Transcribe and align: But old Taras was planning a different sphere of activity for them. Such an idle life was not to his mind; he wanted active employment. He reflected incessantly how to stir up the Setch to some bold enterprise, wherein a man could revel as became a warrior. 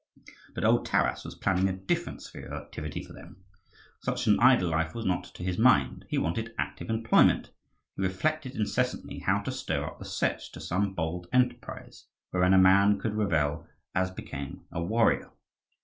But 0.55 0.63
old 0.65 0.87
Taras 0.87 1.23
was 1.23 1.35
planning 1.35 1.69
a 1.69 1.73
different 1.77 2.23
sphere 2.23 2.47
of 2.51 2.59
activity 2.63 3.03
for 3.03 3.13
them. 3.13 3.43
Such 4.01 4.25
an 4.25 4.39
idle 4.39 4.69
life 4.71 4.95
was 4.95 5.05
not 5.05 5.25
to 5.25 5.43
his 5.43 5.59
mind; 5.59 6.05
he 6.09 6.17
wanted 6.17 6.55
active 6.57 6.89
employment. 6.89 7.51
He 7.95 8.01
reflected 8.01 8.55
incessantly 8.55 9.19
how 9.19 9.41
to 9.41 9.51
stir 9.51 9.85
up 9.85 9.99
the 9.99 10.05
Setch 10.05 10.49
to 10.53 10.59
some 10.59 10.95
bold 10.95 11.27
enterprise, 11.31 12.07
wherein 12.31 12.55
a 12.55 12.57
man 12.57 12.97
could 12.99 13.13
revel 13.13 13.67
as 13.93 14.09
became 14.09 14.65
a 14.71 14.81
warrior. 14.83 15.29